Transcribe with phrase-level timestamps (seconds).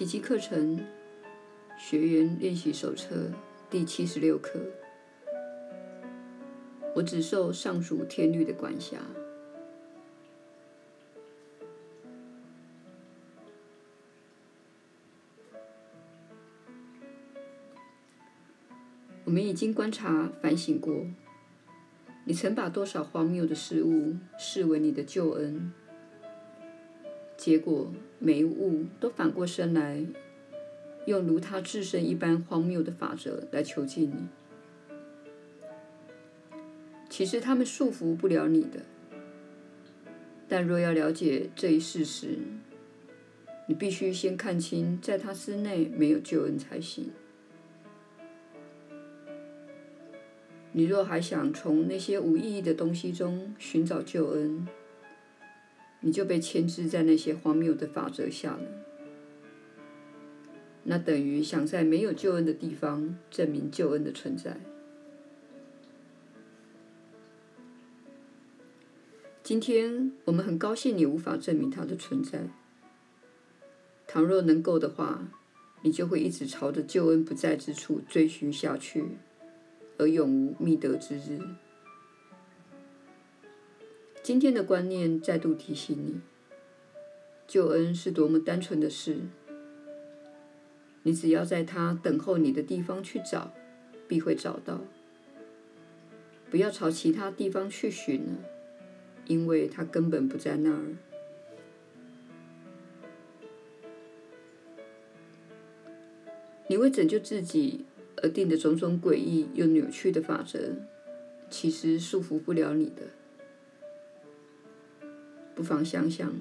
[0.00, 0.80] 奇迹课程
[1.76, 3.30] 学员练习手册
[3.68, 4.58] 第七十六课。
[6.96, 8.96] 我只受上主天律的管辖。
[19.26, 21.04] 我们已经观察、反省过，
[22.24, 25.70] 你曾把多少荒谬的事物视为你的救恩，
[27.40, 30.04] 结果每一物都反过身来，
[31.06, 34.28] 用如他自身一般荒谬的法则来囚禁你。
[37.08, 38.82] 其实他们束缚不了你的，
[40.48, 42.36] 但若要了解这一事实，
[43.66, 47.10] 你必须先看清，在他之内没有救恩才行。
[50.72, 54.68] 你若还想从那些无意义的东西中寻找救恩，
[56.00, 58.62] 你就被牵制在那些荒谬的法则下了。
[60.84, 64.58] 那等于想在没有救恩的地方证明救恩的存在。
[69.42, 72.48] 今天我们很高兴你无法证明它的存在。
[74.06, 75.28] 倘若能够的话，
[75.82, 79.04] 你就会一直朝着救恩不在之处追寻下去。
[79.98, 81.38] 而永无觅得之日。
[84.22, 86.20] 今天的观念再度提醒你，
[87.46, 89.18] 救恩是多么单纯的事。
[91.02, 93.52] 你只要在他等候你的地方去找，
[94.06, 94.80] 必会找到。
[96.50, 98.38] 不要朝其他地方去寻了，
[99.26, 100.96] 因为他根本不在那儿。
[106.68, 107.84] 你为拯救自己。
[108.22, 110.74] 而定的种种诡异又扭曲的法则，
[111.48, 113.19] 其实束缚不了你的。
[115.60, 116.32] 不妨想想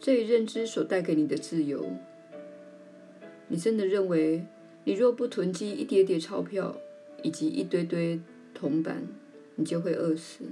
[0.00, 1.92] 这一认知所带给你的自由。
[3.46, 4.44] 你真的认为，
[4.82, 6.76] 你若不囤积一叠叠钞票
[7.22, 8.20] 以及一堆堆
[8.52, 9.06] 铜板，
[9.54, 10.42] 你就会饿死？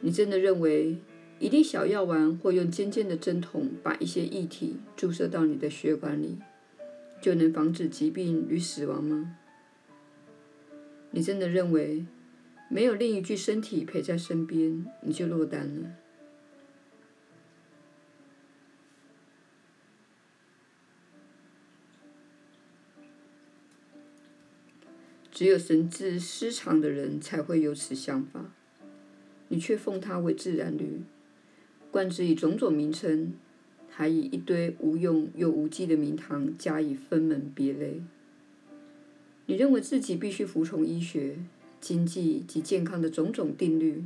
[0.00, 0.98] 你真的认为，
[1.40, 6.38] 一粒小药丸或用尖尖的针筒把一些液体注射到你的血管里，
[7.20, 9.34] 就能防止疾病与死亡吗？
[11.10, 12.06] 你真的认为
[12.70, 15.90] 没有另一具身体陪在身边，你就落单了？
[25.38, 28.50] 只有神智失常的人才会有此想法，
[29.46, 31.02] 你却奉它为自然律，
[31.92, 33.34] 冠之以种种名称。
[33.88, 38.02] 还以一堆无用又无稽的名堂加以分门别类。
[39.46, 41.38] 你认为自己必须服从医学、
[41.80, 44.02] 经济及健康的种种定律。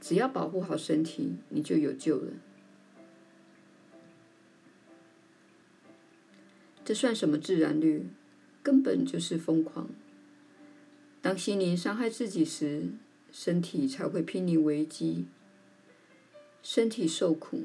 [0.00, 2.32] 只要保护好身体，你就有救了。
[6.82, 8.06] 这算什么自然律？
[8.64, 9.88] 根本就是疯狂。
[11.22, 12.88] 当心灵伤害自己时，
[13.30, 15.26] 身体才会濒临危机。
[16.64, 17.62] 身体受苦。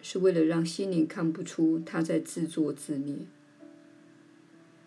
[0.00, 3.16] 是为了让心灵看不出他在自作自孽。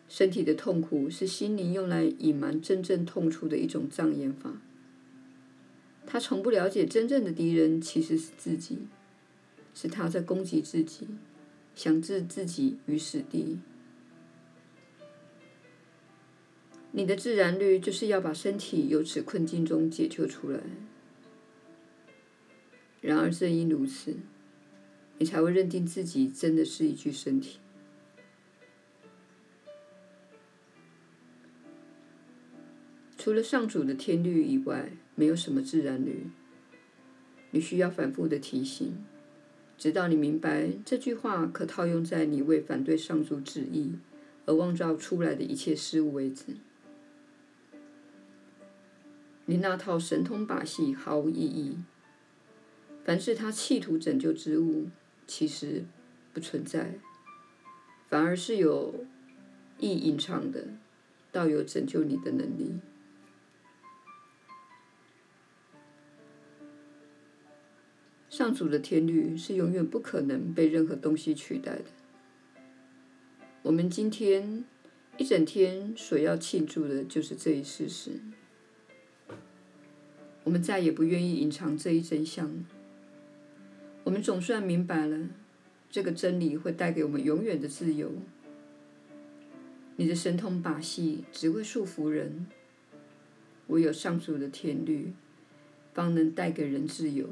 [0.08, 4.54] 身体的痛苦是心灵用来隐瞒真正痛处的一种障眼法。
[6.06, 8.78] 他从不了解真正的敌人其实是自己，
[9.76, 11.08] 是他在攻击自己，
[11.76, 13.60] 想置自己于死地。
[16.92, 20.60] 你的自然律就是要把身体由此困境中解救出来。
[23.00, 24.18] 然而正因如此。
[25.18, 27.60] 你才会认定自己真的是一具身体。
[33.20, 36.26] 除了上主的天律以外，没有什么自然律。
[37.52, 39.06] 你需要反复的提醒，
[39.78, 43.92] 直到你明白这句话可套用在你为反对上主旨意
[44.48, 46.56] 而妄造出来的一切事物为止。
[49.46, 51.78] 你那套神通把戏毫无意义。
[53.04, 54.90] 凡是他企图拯救之物。
[55.28, 55.86] 其实
[56.34, 57.00] 不存在，
[58.10, 59.06] 反而是有
[59.80, 60.68] 意隐藏的，
[61.32, 62.80] 倒有拯救你的能力。
[68.30, 71.86] 上主的天律是永远不可能被任何东西取代的。
[73.62, 74.66] 我们今天
[75.16, 78.20] 一整天所要庆祝的就是这一事实。
[80.44, 82.66] 我们再也不愿意隐藏这一真相。
[84.04, 85.30] 我们总算明白了，
[85.90, 88.12] 这个真理会带给我们永远的自由。
[89.98, 92.48] 你的神通把戏只会束缚人，
[93.68, 95.14] 唯有上主的天律，
[95.94, 97.30] 方能带给人自由。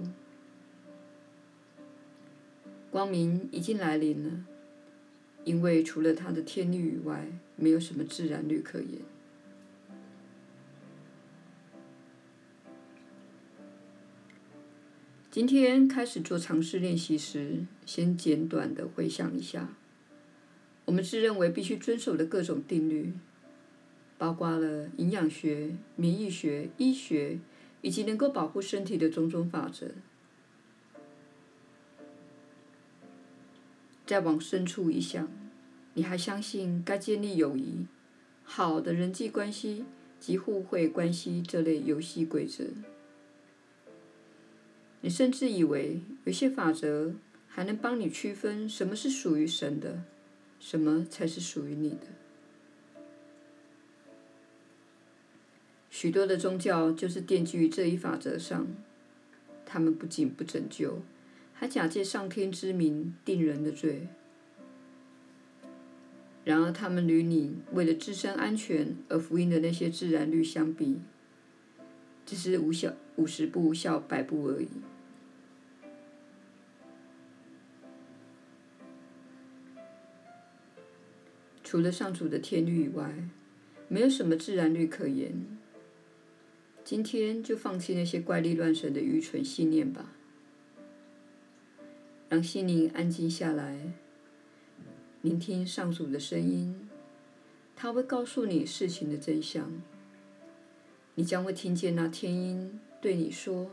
[2.91, 4.45] 光明已经来临了，
[5.45, 8.99] 因为除了他的天律以外，没有什么自然律可言。
[15.31, 19.75] 今天开始做尝试练习时，先简短的回想一下，
[20.85, 23.13] 我们自认为必须遵守的各种定律，
[24.17, 27.37] 包括了营养学、免疫学、医学，
[27.83, 29.91] 以及能够保护身体的种种法则。
[34.07, 35.29] 再往深处一想，
[35.93, 37.85] 你还相信该建立友谊、
[38.43, 39.85] 好的人际关系
[40.19, 42.63] 及互惠关系这类游戏规则？
[45.01, 47.13] 你甚至以为有些法则
[47.47, 50.03] 还能帮你区分什么是属于神的，
[50.59, 52.07] 什么才是属于你的。
[55.89, 58.67] 许多的宗教就是奠基于这一法则上，
[59.65, 61.01] 他们不仅不拯救，
[61.53, 64.07] 还假借上天之名定人的罪。
[66.45, 70.99] 然而，他们与你为了自身安全而福音的那些自然律相比，
[72.25, 72.93] 只是无效。
[73.19, 74.69] 五十步笑百步而已。
[81.61, 83.13] 除了上主的天律以外，
[83.89, 85.33] 没有什么自然律可言。
[86.85, 90.13] 今天就放弃那些怪力乱神的愚蠢信念吧，
[92.29, 93.93] 让心灵安静下来，
[95.21, 96.89] 聆听上主的声音，
[97.75, 99.69] 他会告诉你事情的真相。
[101.15, 102.79] 你将会听见那天音。
[103.01, 103.71] 对你说，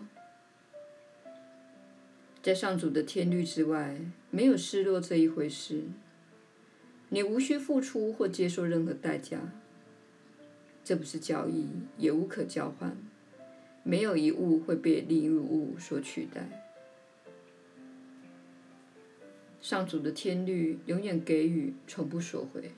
[2.41, 4.01] 在上主的天律之外，
[4.31, 5.83] 没有失落这一回事。
[7.09, 9.53] 你无需付出或接受任何代价，
[10.85, 11.67] 这不是交易，
[11.99, 12.97] 也无可交换。
[13.83, 16.73] 没有一物会被另一物所取代。
[19.61, 22.71] 上主的天律永远给予，从不索回。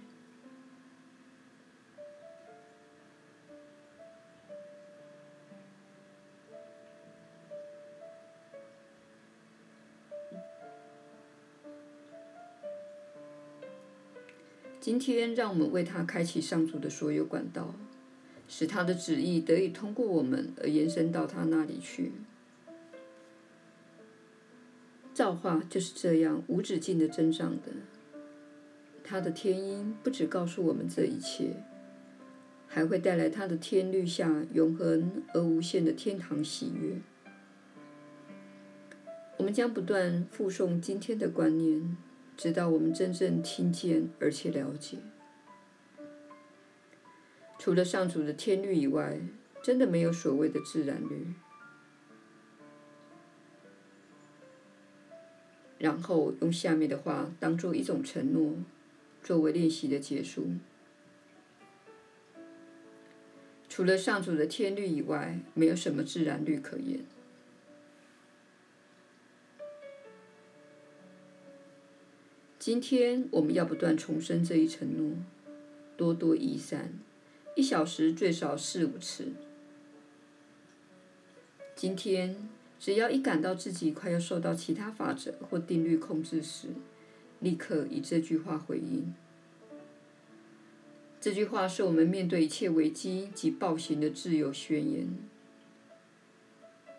[14.88, 17.74] 今天，让我们为他开启上主的所有管道，
[18.48, 22.12] 使他的旨意得以通过我们而延伸到他那里去。
[25.12, 27.64] 造化就是这样无止境的增长的。
[29.04, 31.62] 他的天音不只告诉我们这一切，
[32.66, 36.96] 还会带来他的天律下永恒而无限的天堂喜悦。
[39.36, 41.98] 我们将不断复诵今天的观念。
[42.38, 44.98] 直到我们真正听见而且了解，
[47.58, 49.18] 除了上主的天律以外，
[49.60, 51.26] 真的没有所谓的自然律。
[55.78, 58.54] 然后用下面的话当做一种承诺，
[59.20, 60.46] 作为练习的结束。
[63.68, 67.04] 除了上主的天律以外，没有什么自然律可言。
[72.68, 75.16] 今天我们要不断重申这一承诺，
[75.96, 76.92] 多多益善，
[77.56, 79.32] 一小时最少四五次。
[81.74, 82.36] 今天
[82.78, 86.68] 只要一感到自己快要受到其他法则或定律控制时，
[87.40, 89.14] 立刻以这句话回应。
[91.18, 95.08] 这句话是我们面对一切危机及暴行的自由宣言。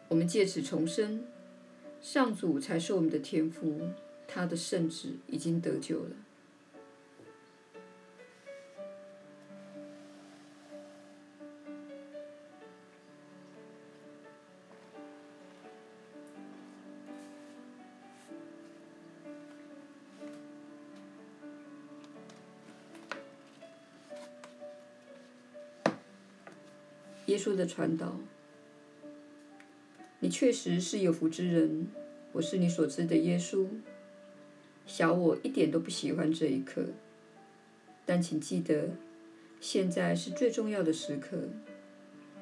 [0.07, 1.23] 我们借此重申，
[2.01, 3.89] 上主才是我们的天父。
[4.31, 6.12] 他的圣旨已经得救了。
[27.25, 28.15] 耶稣的传道，
[30.19, 31.88] 你确实是有福之人。
[32.31, 33.67] 我是你所知的耶稣。
[34.89, 36.84] 小我一点都不喜欢这一刻，
[38.08, 38.89] 但请记得，
[39.62, 41.38] 现在是最重要的时刻。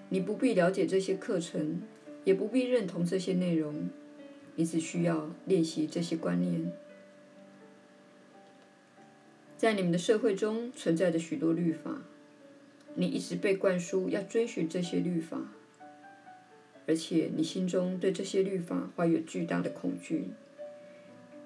[0.08, 1.82] 你不必了解这些课程，
[2.24, 3.90] 也不必认同这些内容，
[4.56, 6.72] 你只需要练习这些观念。
[9.58, 12.02] 在你们的社会中存在着许多律法，
[12.96, 15.52] 你一直被灌输要遵循这些律法，
[16.88, 20.30] 而且你心中对这些律法怀有巨大的恐惧。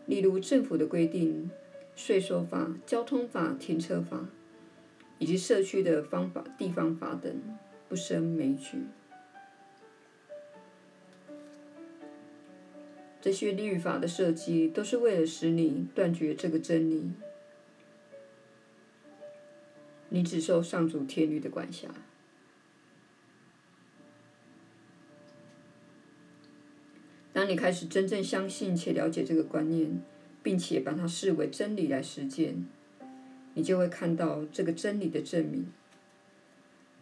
[0.05, 1.49] 例如政府的规定、
[1.95, 4.27] 税收法、交通法、停车法，
[5.19, 7.41] 以及社区的方法、地方法等，
[7.87, 8.79] 不胜枚举。
[13.21, 17.11] 这些律法的设计都是为了使你断绝这个真理，
[20.09, 21.87] 你只受上主天律的管辖。
[27.33, 30.01] 当你开始真正相信且了解这个观念，
[30.43, 32.67] 并且把它视为真理来实践，
[33.53, 35.67] 你就会看到这个真理的证明。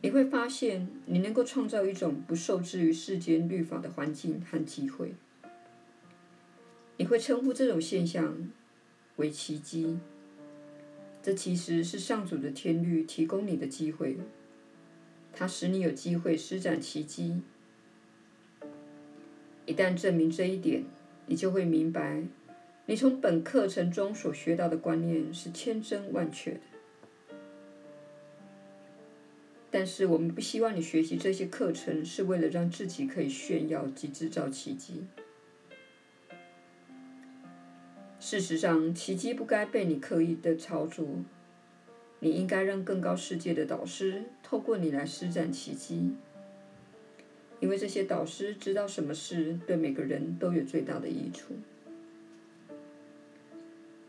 [0.01, 5.13] 你会发现，你能够创造一种不受制于世间律法的环境和机会。
[6.97, 8.49] 你会称呼这种现象
[9.15, 9.97] 为奇迹。
[11.21, 14.17] 这其实是上主的天律提供你的机会，
[15.33, 17.41] 它使你有机会施展奇迹。
[19.69, 20.83] 一旦证明这一点，
[21.27, 22.23] 你就会明白，
[22.87, 26.59] 你从本课程中所学到的观念是千真万确的。
[29.69, 35.05] 但是，我们不希望你学习这些课程是为了让自己可以炫耀及制造奇迹。
[38.19, 41.05] 事实上，奇迹不该被你刻意的操作。
[42.21, 46.15] 你应该让更高世界的导师透过你来施展奇迹，
[47.59, 51.53] 因为这些导师知道什么事对每个人都有最大的益处。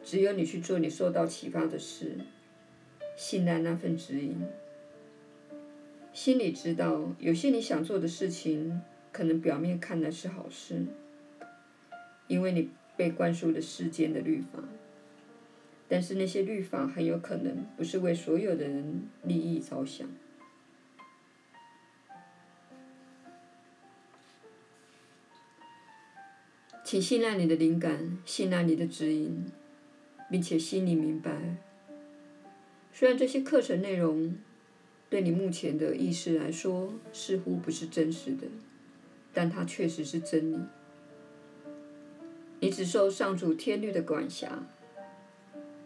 [0.02, 2.16] 只有你去做你受到启发的事，
[3.16, 4.36] 信赖那份指引。
[6.12, 8.80] 心里知道，有些你想做的事情，
[9.12, 10.84] 可能表面看来是好事，
[12.26, 14.64] 因为你被灌输了世间的律法，
[15.88, 20.08] 但是那些律法很有可能不是为所有的人利益着想。
[26.90, 29.44] 请信赖你的灵感，信赖你的指引，
[30.28, 31.56] 并且心里明白，
[32.92, 34.36] 虽然这些课程内容，
[35.08, 38.48] 对你目前的意识来说，似乎不是真实的，
[39.32, 40.58] 但它确实是真理。
[42.58, 44.66] 你只受上主天律的管辖，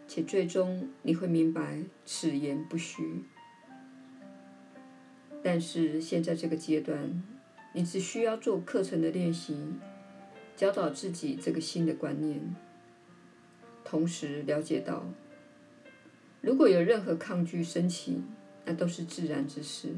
[0.07, 3.21] 且最终你会明白此言不虚。
[5.43, 7.21] 但是现在这个阶段，
[7.73, 9.55] 你只需要做课程的练习，
[10.55, 12.55] 教导自己这个新的观念，
[13.83, 15.05] 同时了解到，
[16.41, 18.21] 如果有任何抗拒升起，
[18.63, 19.89] 那都是自然之事，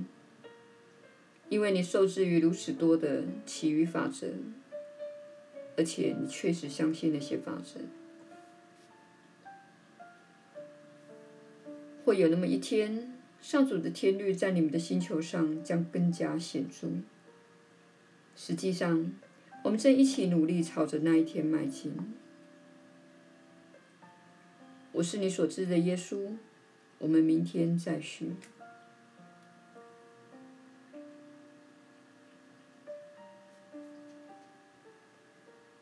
[1.49, 4.27] 因为你受制于如此多的其余法则，
[5.77, 7.79] 而且你确实相信那些法则。
[12.03, 16.87] 会有那么一天，上主的天律在你们的星球上将更加显著。
[18.35, 19.13] 实际上，
[19.67, 21.93] 我们正一起努力朝着那一天迈进。
[24.93, 26.37] 我是你所知的耶稣，
[26.99, 28.31] 我们明天再续。